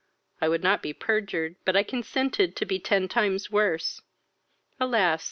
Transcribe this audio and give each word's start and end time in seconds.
I 0.41 0.49
would 0.49 0.63
not 0.63 0.81
be 0.81 0.93
perjured, 0.93 1.57
but 1.63 1.75
I 1.77 1.83
consented 1.83 2.55
to 2.55 2.65
be 2.65 2.79
ten 2.79 3.07
times 3.07 3.51
worse. 3.51 4.01
Alas! 4.79 5.19